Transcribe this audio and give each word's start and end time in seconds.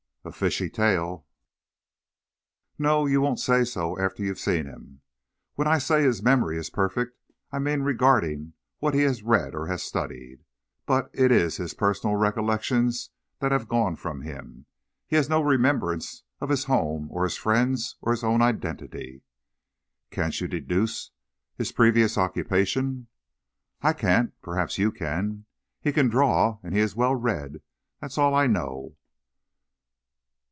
"A 0.23 0.31
fishy 0.31 0.69
tale!" 0.69 1.25
"No; 2.77 3.07
you 3.07 3.21
won't 3.21 3.39
say 3.39 3.63
so 3.63 3.97
after 3.99 4.21
you've 4.21 4.39
seen 4.39 4.67
him. 4.67 5.01
When 5.55 5.67
I 5.67 5.79
say 5.79 6.03
his 6.03 6.21
memory 6.21 6.59
is 6.59 6.69
perfect, 6.69 7.17
I 7.51 7.57
mean 7.57 7.81
regarding 7.81 8.53
what 8.77 8.93
he 8.93 9.01
has 9.01 9.23
read 9.23 9.55
or 9.55 9.65
has 9.65 9.81
studied. 9.81 10.43
But 10.85 11.09
it 11.11 11.31
is 11.31 11.57
his 11.57 11.73
personal 11.73 12.17
recollections 12.17 13.09
that 13.39 13.51
have 13.51 13.67
gone 13.67 13.95
from 13.95 14.21
him. 14.21 14.67
He 15.07 15.15
has 15.15 15.27
no 15.27 15.41
remembrance 15.41 16.21
of 16.39 16.49
his 16.49 16.65
home 16.65 17.07
or 17.09 17.23
his 17.23 17.35
friends 17.35 17.95
or 17.99 18.11
his 18.11 18.23
own 18.23 18.43
identity." 18.43 19.23
"Can't 20.11 20.39
you 20.39 20.47
deduce 20.47 21.09
his 21.57 21.71
previous 21.71 22.15
occupation?" 22.15 23.07
"I 23.81 23.93
can't. 23.93 24.39
Perhaps 24.43 24.77
you 24.77 24.91
can. 24.91 25.45
He 25.81 25.91
can 25.91 26.09
draw, 26.09 26.59
and 26.61 26.75
he 26.75 26.79
is 26.79 26.95
well 26.95 27.15
read, 27.15 27.61
that's 27.99 28.19
all 28.19 28.35
I 28.35 28.45
know." 28.45 28.95